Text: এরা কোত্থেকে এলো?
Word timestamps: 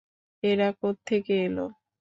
এরা 0.43 0.67
কোত্থেকে 0.79 1.33
এলো? 1.47 1.65